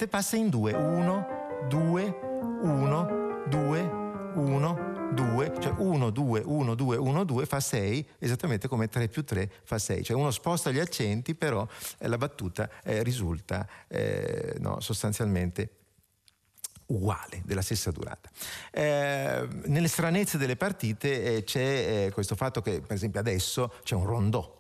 improvvisamente 0.01 0.09
passa 0.09 0.37
in 0.37 0.49
2, 0.49 0.73
1, 0.73 1.27
2, 1.69 2.19
1, 2.63 3.45
2, 3.49 3.81
1, 4.35 5.13
2, 5.13 5.55
cioè 5.61 5.75
1, 5.77 6.11
2, 6.11 6.43
1, 6.45 6.75
2, 6.75 6.97
1, 6.97 7.25
2 7.25 7.47
fa 7.47 7.61
6, 7.61 8.09
esattamente 8.19 8.69
come 8.69 8.89
3 8.89 9.09
più 9.09 9.25
3 9.25 9.51
fa 9.65 9.79
6. 9.79 10.05
Cioè 10.05 10.17
uno 10.17 10.31
sposta 10.31 10.71
gli 10.71 10.79
accenti, 10.79 11.35
però 11.35 11.67
eh, 11.99 12.09
la 12.09 12.17
battuta 12.17 12.71
eh, 12.85 13.03
risulta 13.03 13.67
eh, 13.89 14.55
no, 14.59 14.81
sostanzialmente 14.81 15.75
uguale, 16.87 17.43
della 17.45 17.63
stessa 17.63 17.91
durata. 17.91 18.31
Eh, 18.71 19.49
nelle 19.67 19.89
stranezze 19.89 20.39
delle 20.39 20.57
partite 20.57 21.37
eh, 21.37 21.45
c'è 21.45 22.07
eh, 22.07 22.11
questo 22.13 22.35
fatto 22.37 22.63
che, 22.63 22.81
per 22.81 22.97
esempio, 22.97 23.21
adesso 23.21 23.73
c'è 23.83 23.95
un 23.95 24.07
rondò 24.07 24.60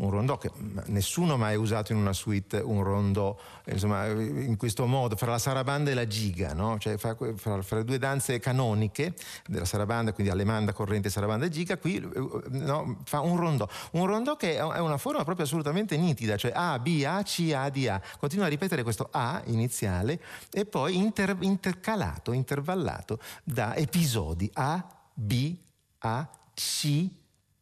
un 0.00 0.10
rondò 0.10 0.38
che 0.38 0.50
nessuno 0.86 1.34
ha 1.34 1.36
mai 1.36 1.56
usato 1.56 1.92
in 1.92 1.98
una 1.98 2.12
suite 2.12 2.58
un 2.58 2.82
rondò 2.82 3.36
insomma, 3.66 4.06
in 4.06 4.56
questo 4.56 4.86
modo 4.86 5.16
fra 5.16 5.30
la 5.30 5.38
sarabanda 5.38 5.90
e 5.90 5.94
la 5.94 6.06
giga 6.06 6.54
no? 6.54 6.78
cioè 6.78 6.96
fra, 6.96 7.16
fra, 7.36 7.62
fra, 7.62 7.76
le 7.78 7.84
due 7.84 7.98
danze 7.98 8.38
canoniche 8.38 9.14
della 9.46 9.64
sarabanda 9.64 10.12
quindi 10.12 10.32
alemanda 10.32 10.72
corrente 10.72 11.10
sarabanda 11.10 11.46
e 11.46 11.48
giga 11.50 11.76
qui 11.76 12.00
no, 12.50 12.98
fa 13.04 13.20
un 13.20 13.36
rondò 13.36 13.68
un 13.92 14.06
rondò 14.06 14.36
che 14.36 14.56
è 14.56 14.78
una 14.78 14.98
forma 14.98 15.24
proprio 15.24 15.44
assolutamente 15.44 15.96
nitida 15.96 16.36
cioè 16.36 16.52
A, 16.54 16.78
B, 16.78 17.04
A, 17.06 17.22
C, 17.22 17.52
A, 17.54 17.68
D, 17.68 17.86
A 17.88 18.00
continua 18.18 18.46
a 18.46 18.48
ripetere 18.48 18.82
questo 18.82 19.08
A 19.10 19.42
iniziale 19.46 20.20
e 20.50 20.64
poi 20.64 20.96
inter, 20.96 21.36
intercalato 21.40 22.32
intervallato 22.32 23.18
da 23.44 23.74
episodi 23.76 24.50
A, 24.54 24.86
B, 25.12 25.54
A, 25.98 26.28
C, 26.54 27.08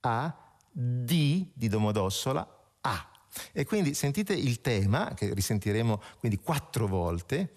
A, 0.00 0.34
D 0.42 0.47
di 0.70 1.50
Domodossola, 1.54 2.46
A. 2.82 3.10
E 3.52 3.64
quindi 3.64 3.94
sentite 3.94 4.32
il 4.32 4.60
tema, 4.60 5.12
che 5.14 5.32
risentiremo 5.32 6.02
quindi 6.18 6.38
quattro 6.38 6.86
volte. 6.86 7.52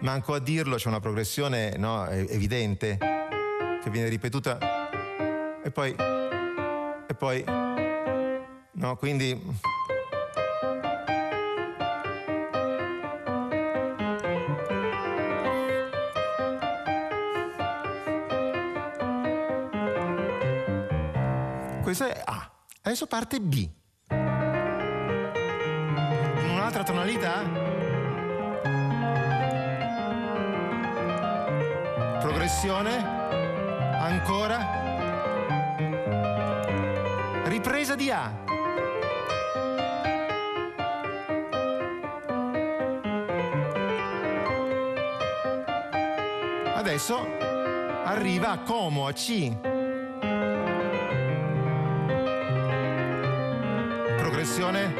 Manco 0.00 0.34
a 0.34 0.38
dirlo, 0.38 0.76
c'è 0.76 0.88
una 0.88 1.00
progressione 1.00 1.76
no, 1.76 2.06
evidente 2.08 2.96
che 3.82 3.90
viene 3.90 4.08
ripetuta 4.08 4.88
e 5.62 5.70
poi... 5.70 5.94
e 5.94 7.14
poi... 7.14 7.44
no, 8.72 8.96
quindi... 8.96 9.78
questo 21.92 22.06
è 22.06 22.22
A. 22.24 22.48
Adesso 22.82 23.06
parte 23.08 23.40
B. 23.40 23.68
In 24.10 24.16
un'altra 26.52 26.84
tonalità. 26.84 27.42
Progressione. 32.20 33.18
Ancora. 33.98 34.78
Ripresa 37.46 37.96
di 37.96 38.10
A. 38.12 38.32
Adesso 46.76 47.26
arriva 48.04 48.50
a 48.50 48.58
Como, 48.60 49.08
a 49.08 49.12
C. 49.12 49.69
progressione. 54.60 54.94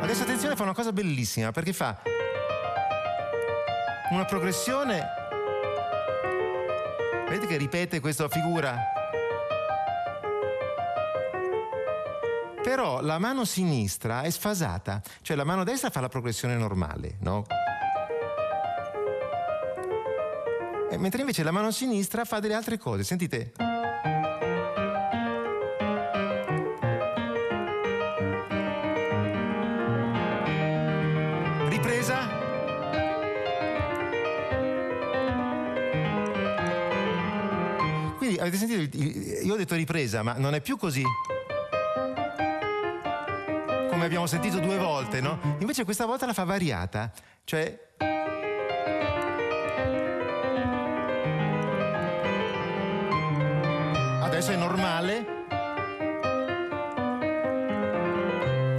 Adesso 0.00 0.22
attenzione, 0.22 0.54
fa 0.54 0.62
una 0.62 0.74
cosa 0.74 0.92
bellissima 0.92 1.50
perché 1.50 1.72
fa 1.72 2.00
una 4.10 4.24
progressione. 4.24 5.02
Vedete 7.28 7.46
che 7.46 7.56
ripete 7.56 8.00
questa 8.00 8.28
figura? 8.28 8.76
Però 12.62 13.00
la 13.02 13.18
mano 13.18 13.44
sinistra 13.44 14.22
è 14.22 14.30
sfasata, 14.30 15.02
cioè 15.20 15.36
la 15.36 15.44
mano 15.44 15.64
destra 15.64 15.90
fa 15.90 16.00
la 16.00 16.08
progressione 16.08 16.56
normale, 16.56 17.16
no? 17.20 17.44
E 20.90 20.96
mentre 20.96 21.20
invece 21.20 21.42
la 21.42 21.50
mano 21.50 21.72
sinistra 21.72 22.24
fa 22.24 22.38
delle 22.38 22.54
altre 22.54 22.78
cose, 22.78 23.02
sentite? 23.02 23.73
Avete 38.46 38.66
sentito? 38.66 38.96
Io 39.44 39.54
ho 39.54 39.56
detto 39.56 39.74
ripresa, 39.74 40.22
ma 40.22 40.34
non 40.34 40.54
è 40.54 40.60
più 40.60 40.76
così. 40.76 41.02
Come 43.90 44.04
abbiamo 44.04 44.26
sentito 44.26 44.58
due 44.58 44.76
volte, 44.76 45.20
no? 45.20 45.38
Invece 45.60 45.84
questa 45.84 46.04
volta 46.04 46.26
la 46.26 46.32
fa 46.34 46.44
variata, 46.44 47.10
cioè 47.44 47.78
adesso 54.20 54.50
è 54.50 54.56
normale. 54.56 55.32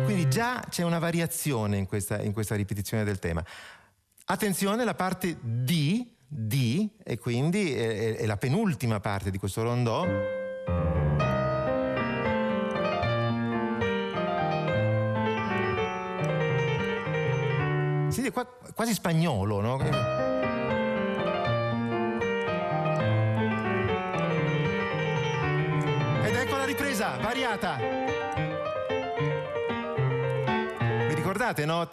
Quindi 0.03 0.29
già 0.29 0.63
c'è 0.69 0.83
una 0.83 0.99
variazione 0.99 1.77
in 1.77 1.87
questa, 1.87 2.21
in 2.21 2.33
questa 2.33 2.55
ripetizione 2.55 3.03
del 3.03 3.17
tema. 3.19 3.43
Attenzione, 4.25 4.83
la 4.83 4.95
parte 4.95 5.37
D 5.41 6.13
D 6.27 6.89
e 7.03 7.17
quindi 7.17 7.73
è, 7.73 8.15
è 8.17 8.25
la 8.25 8.37
penultima 8.37 8.99
parte 8.99 9.31
di 9.31 9.37
questo 9.37 9.63
rondò. 9.63 10.05
Senti, 18.09 18.31
qua, 18.31 18.45
quasi 18.73 18.93
spagnolo, 18.93 19.59
no? 19.59 19.79
Ed 26.23 26.35
ecco 26.35 26.55
la 26.55 26.65
ripresa, 26.65 27.17
variata. 27.21 27.77
Vi 31.07 31.13
ricordate, 31.13 31.65
no? 31.65 31.89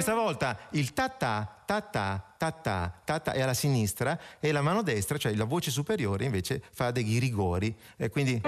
Questa 0.00 0.18
volta 0.18 0.58
il 0.70 0.94
ta-ta, 0.94 1.62
ta-ta, 1.66 2.34
ta-ta, 2.38 3.02
ta-ta 3.04 3.32
è 3.32 3.42
alla 3.42 3.52
sinistra 3.52 4.18
e 4.40 4.50
la 4.50 4.62
mano 4.62 4.80
destra, 4.80 5.18
cioè 5.18 5.34
la 5.34 5.44
voce 5.44 5.70
superiore, 5.70 6.24
invece 6.24 6.62
fa 6.72 6.90
dei 6.90 7.18
rigori. 7.18 7.76
E 7.98 8.08
quindi... 8.08 8.40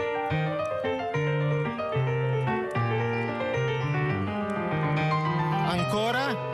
Ancora. 5.66 6.52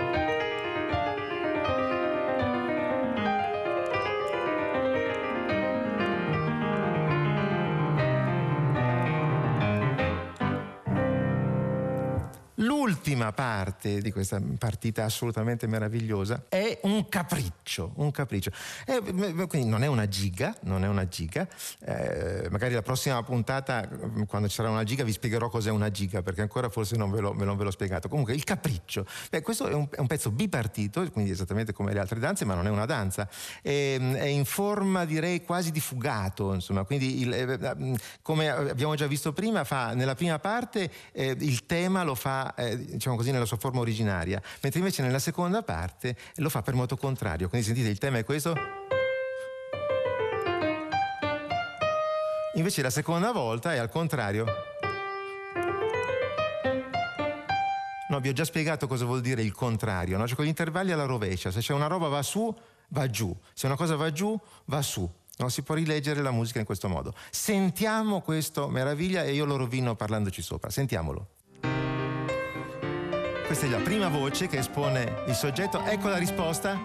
l'ultima 12.56 13.32
parte 13.32 13.47
di 14.00 14.12
questa 14.12 14.40
partita 14.58 15.04
assolutamente 15.04 15.66
meravigliosa 15.66 16.44
è 16.48 16.78
un 16.82 17.08
capriccio, 17.08 17.92
un 17.96 18.10
capriccio. 18.10 18.50
È, 18.84 19.00
quindi 19.46 19.68
non 19.68 19.82
è 19.82 19.86
una 19.86 20.06
giga, 20.08 20.54
non 20.62 20.84
è 20.84 20.88
una 20.88 21.08
giga. 21.08 21.46
Eh, 21.84 22.48
magari 22.50 22.74
la 22.74 22.82
prossima 22.82 23.22
puntata, 23.22 23.88
quando 24.26 24.48
ci 24.48 24.54
sarà 24.54 24.70
una 24.70 24.84
giga, 24.84 25.04
vi 25.04 25.12
spiegherò 25.12 25.48
cos'è 25.48 25.70
una 25.70 25.90
giga, 25.90 26.22
perché 26.22 26.42
ancora 26.42 26.68
forse 26.68 26.96
non 26.96 27.10
ve, 27.10 27.20
lo, 27.20 27.32
non 27.32 27.56
ve 27.56 27.64
l'ho 27.64 27.70
spiegato. 27.70 28.08
Comunque, 28.08 28.34
il 28.34 28.44
capriccio. 28.44 29.06
Beh, 29.30 29.42
questo 29.42 29.66
è 29.68 29.74
un, 29.74 29.88
è 29.90 30.00
un, 30.00 30.06
pezzo 30.06 30.30
bipartito, 30.30 31.08
quindi 31.10 31.30
esattamente 31.30 31.72
come 31.72 31.92
le 31.92 32.00
altre 32.00 32.18
danze, 32.18 32.44
ma 32.44 32.54
non 32.54 32.66
è 32.66 32.70
una 32.70 32.86
danza. 32.86 33.28
È, 33.60 33.68
è 33.70 34.26
in 34.26 34.44
forma, 34.44 35.04
direi, 35.04 35.44
quasi 35.44 35.70
di 35.70 35.80
fugato, 35.80 36.54
insomma. 36.54 36.84
Quindi, 36.84 37.20
il, 37.20 37.32
eh, 37.32 37.98
come 38.22 38.48
abbiamo 38.48 38.94
già 38.94 39.06
visto 39.06 39.32
prima, 39.32 39.64
fa, 39.64 39.94
nella 39.94 40.14
prima 40.14 40.38
parte 40.38 40.90
eh, 41.12 41.36
il 41.38 41.66
tema 41.66 42.02
lo 42.02 42.14
fa 42.14 42.54
eh, 42.54 42.76
diciamo 42.76 43.16
così, 43.16 43.30
nella 43.30 43.44
sua 43.48 43.56
forma 43.56 43.80
originaria, 43.80 44.40
mentre 44.60 44.78
invece 44.78 45.02
nella 45.02 45.18
seconda 45.18 45.62
parte 45.62 46.16
lo 46.36 46.48
fa 46.48 46.62
per 46.62 46.74
moto 46.74 46.96
contrario. 46.96 47.48
Quindi 47.48 47.66
sentite, 47.66 47.88
il 47.88 47.98
tema 47.98 48.18
è 48.18 48.24
questo. 48.24 48.54
Invece 52.54 52.82
la 52.82 52.90
seconda 52.90 53.32
volta 53.32 53.72
è 53.72 53.78
al 53.78 53.88
contrario. 53.88 54.46
No, 58.08 58.20
vi 58.20 58.28
ho 58.30 58.32
già 58.32 58.44
spiegato 58.44 58.86
cosa 58.86 59.04
vuol 59.04 59.20
dire 59.20 59.42
il 59.42 59.52
contrario, 59.52 60.16
no? 60.16 60.26
cioè 60.26 60.34
con 60.34 60.44
gli 60.44 60.48
intervalli 60.48 60.92
alla 60.92 61.04
rovescia, 61.04 61.50
se 61.50 61.60
c'è 61.60 61.74
una 61.74 61.88
roba 61.88 62.08
va 62.08 62.22
su, 62.22 62.52
va 62.88 63.08
giù, 63.10 63.36
se 63.52 63.66
una 63.66 63.76
cosa 63.76 63.96
va 63.96 64.10
giù, 64.10 64.38
va 64.64 64.80
su. 64.82 65.08
Non 65.36 65.50
si 65.50 65.62
può 65.62 65.76
rileggere 65.76 66.20
la 66.20 66.32
musica 66.32 66.58
in 66.58 66.64
questo 66.64 66.88
modo. 66.88 67.14
Sentiamo 67.30 68.22
questo 68.22 68.68
meraviglia 68.68 69.22
e 69.22 69.34
io 69.34 69.44
lo 69.44 69.56
rovino 69.56 69.94
parlandoci 69.94 70.42
sopra. 70.42 70.68
Sentiamolo. 70.68 71.36
Questa 73.48 73.64
è 73.64 73.70
la 73.70 73.78
prima 73.78 74.08
voce 74.08 74.46
che 74.46 74.58
espone 74.58 75.22
il 75.26 75.34
soggetto. 75.34 75.82
Ecco 75.82 76.08
la 76.08 76.18
risposta. 76.18 76.78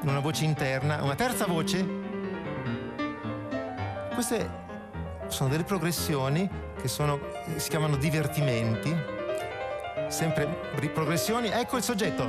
Una 0.00 0.18
voce 0.18 0.46
interna. 0.46 1.02
Una 1.02 1.14
terza 1.14 1.44
voce. 1.44 1.86
Queste 4.14 4.50
sono 5.26 5.50
delle 5.50 5.64
progressioni 5.64 6.48
che 6.80 6.88
sono, 6.88 7.20
si 7.56 7.68
chiamano 7.68 7.96
divertimenti. 7.96 8.96
Sempre 10.08 10.46
progressioni. 10.90 11.48
Ecco 11.48 11.76
il 11.76 11.82
soggetto. 11.82 12.24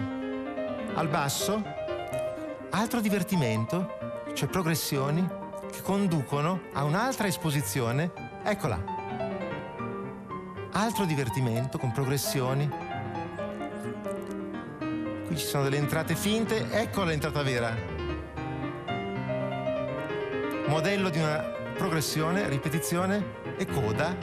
Al 0.95 1.07
basso. 1.07 1.63
Altro 2.71 2.99
divertimento, 2.99 4.25
cioè 4.33 4.49
progressioni 4.49 5.25
che 5.71 5.81
conducono 5.81 6.63
a 6.73 6.83
un'altra 6.83 7.27
esposizione. 7.27 8.11
Eccola. 8.43 8.83
Altro 10.73 11.05
divertimento 11.05 11.77
con 11.77 11.93
progressioni 11.93 12.88
Qui 15.29 15.37
ci 15.37 15.45
sono 15.45 15.61
delle 15.61 15.77
entrate 15.77 16.15
finte, 16.15 16.71
ecco 16.71 17.03
l'entrata 17.03 17.43
vera. 17.43 17.71
Modello 20.65 21.09
di 21.09 21.19
una 21.19 21.37
progressione, 21.77 22.49
ripetizione 22.49 23.23
e 23.55 23.67
coda. 23.67 24.15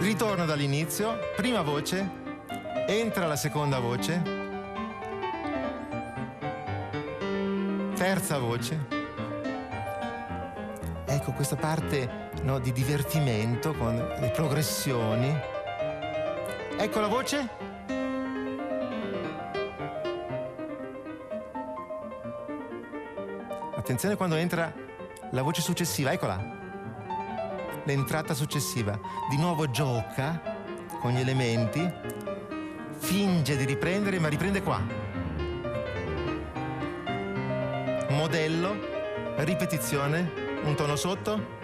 Ritorno 0.00 0.44
dall'inizio, 0.44 1.18
prima 1.34 1.62
voce, 1.62 2.06
entra 2.86 3.26
la 3.26 3.36
seconda 3.36 3.78
voce, 3.78 4.22
terza 7.94 8.36
voce. 8.36 8.86
Ecco 11.06 11.32
questa 11.32 11.56
parte 11.56 12.28
no, 12.42 12.58
di 12.58 12.70
divertimento 12.70 13.72
con 13.72 13.96
le 13.96 14.28
progressioni. 14.28 15.51
Ecco 16.82 16.98
la 16.98 17.06
voce. 17.06 17.48
Attenzione 23.76 24.16
quando 24.16 24.34
entra 24.34 24.74
la 25.30 25.42
voce 25.42 25.62
successiva, 25.62 26.10
eccola. 26.10 26.44
L'entrata 27.84 28.34
successiva. 28.34 28.98
Di 29.30 29.36
nuovo 29.36 29.70
gioca 29.70 30.42
con 30.98 31.12
gli 31.12 31.20
elementi, 31.20 31.88
finge 32.98 33.56
di 33.56 33.64
riprendere, 33.64 34.18
ma 34.18 34.26
riprende 34.26 34.60
qua. 34.60 34.80
Modello, 38.08 38.76
ripetizione, 39.36 40.32
un 40.64 40.74
tono 40.74 40.96
sotto, 40.96 41.58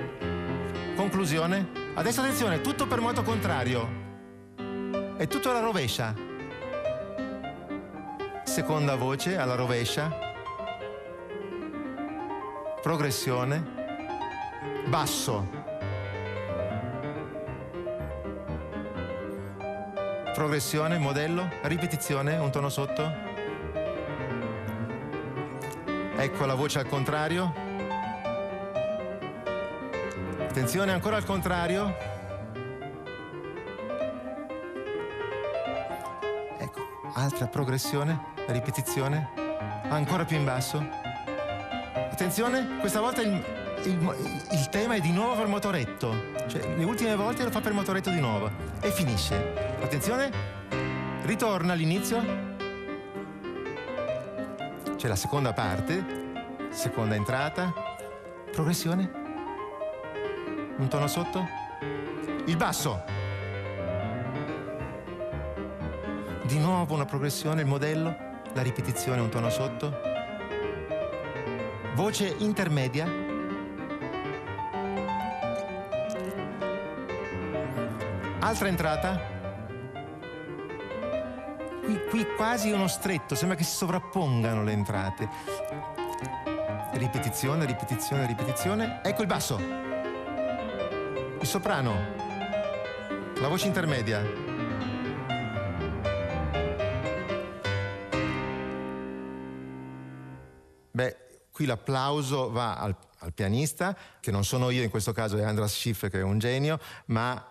conclusione. 0.95 1.71
Adesso 1.95 2.21
attenzione, 2.21 2.61
tutto 2.61 2.87
per 2.87 3.01
moto 3.01 3.25
contrario. 3.25 3.98
È 5.19 5.27
tutto 5.27 5.51
alla 5.51 5.59
rovescia. 5.59 6.15
Seconda 8.45 8.95
voce 8.95 9.37
alla 9.37 9.57
rovescia. 9.57 10.17
Progressione. 12.81 13.67
Basso. 14.87 15.45
Progressione, 20.35 20.99
modello, 20.99 21.51
ripetizione, 21.63 22.37
un 22.37 22.53
tono 22.53 22.69
sotto. 22.69 23.13
Ecco 26.17 26.47
la 26.47 26.55
voce 26.55 26.79
al 26.79 26.87
contrario. 26.87 27.53
Attenzione 30.39 30.93
ancora 30.93 31.17
al 31.17 31.25
contrario. 31.25 32.18
Altra 37.19 37.47
progressione, 37.47 38.19
ripetizione, 38.47 39.29
ancora 39.89 40.25
più 40.25 40.37
in 40.37 40.45
basso. 40.45 40.87
Attenzione, 41.95 42.79
questa 42.79 43.01
volta 43.01 43.23
il, 43.23 43.45
il, 43.85 44.47
il 44.53 44.69
tema 44.71 44.95
è 44.95 45.01
di 45.01 45.13
nuovo 45.13 45.35
per 45.35 45.47
motoretto, 45.47 46.15
cioè 46.47 46.77
le 46.77 46.85
ultime 46.85 47.17
volte 47.17 47.45
lo 47.45 47.51
fa 47.51 47.61
per 47.61 47.73
motoretto 47.73 48.11
di 48.11 48.21
nuovo 48.21 48.51
e 48.81 48.91
finisce. 48.91 49.77
Attenzione, 49.83 50.31
ritorna 51.23 51.73
all'inizio. 51.73 52.47
C'è 54.97 55.09
la 55.09 55.17
seconda 55.17 55.53
parte, 55.53 56.05
seconda 56.71 57.15
entrata, 57.15 57.73
progressione, 58.51 59.11
un 60.77 60.89
tono 60.89 61.07
sotto, 61.07 61.47
il 62.47 62.57
basso. 62.57 63.18
Di 66.49 66.59
nuovo 66.59 66.95
una 66.95 67.05
progressione, 67.05 67.61
il 67.61 67.67
modello, 67.67 68.17
la 68.55 68.63
ripetizione 68.63 69.21
un 69.21 69.29
tono 69.29 69.51
sotto. 69.51 70.01
Voce 71.95 72.35
intermedia. 72.39 73.07
Altra 78.39 78.69
entrata. 78.69 79.21
Qui, 81.85 82.01
qui 82.09 82.27
quasi 82.35 82.71
uno 82.71 82.89
stretto, 82.89 83.35
sembra 83.35 83.55
che 83.55 83.65
si 83.65 83.77
sovrappongano 83.77 84.63
le 84.63 84.73
entrate. 84.73 85.29
Ripetizione, 86.95 87.67
ripetizione, 87.67 88.27
ripetizione. 88.27 89.01
Ecco 89.03 89.21
il 89.21 89.29
basso. 89.29 89.61
Il 91.41 91.47
soprano. 91.47 91.95
La 93.35 93.49
voce 93.49 93.67
intermedia. 93.67 94.48
Qui 101.59 101.67
l'applauso 101.67 102.53
va 102.53 102.77
al, 102.77 102.95
al, 103.19 103.33
pianista, 103.33 103.97
che 104.21 104.31
non 104.31 104.45
sono 104.45 104.71
io 104.71 104.85
in 104.85 104.91
questo 104.91 105.11
caso, 105.11 105.37
è 105.39 105.43
Andras 105.43 105.75
Schiff 105.75 106.09
che 106.09 106.21
è 106.21 106.23
un 106.23 106.39
genio, 106.39 106.79
ma 107.07 107.45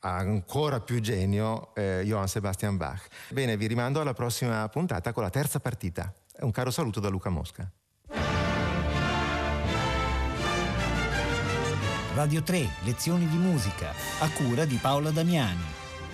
ancora 0.00 0.80
più 0.80 1.00
genio 1.00 1.74
eh, 1.74 2.02
Johann 2.04 2.26
Sebastian 2.26 2.76
Bach. 2.76 3.06
Bene, 3.30 3.56
vi 3.56 3.66
rimando 3.66 4.02
alla 4.02 4.12
prossima 4.12 4.68
puntata 4.68 5.14
con 5.14 5.22
la 5.22 5.30
terza 5.30 5.60
partita. 5.60 6.12
Un 6.40 6.50
caro 6.50 6.70
saluto 6.70 7.00
da 7.00 7.08
Luca 7.08 7.30
Mosca. 7.30 7.66
Radio 12.14 12.42
3, 12.42 12.68
lezioni 12.82 13.26
di 13.26 13.38
musica, 13.38 13.94
a 14.20 14.28
cura 14.28 14.66
di 14.66 14.76
Paola 14.76 15.10
Damiani. 15.10 15.64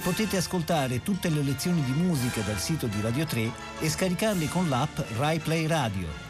Potete 0.05 0.37
ascoltare 0.37 1.03
tutte 1.03 1.29
le 1.29 1.43
lezioni 1.43 1.83
di 1.83 1.93
musica 1.95 2.43
dal 2.43 2.59
sito 2.59 2.87
di 2.87 3.01
Radio 3.01 3.27
3 3.27 3.51
e 3.81 3.89
scaricarle 3.89 4.47
con 4.47 4.69
l'app 4.69 5.01
RaiPlay 5.17 5.67
Radio. 5.67 6.30